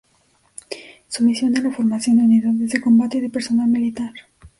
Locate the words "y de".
3.19-3.29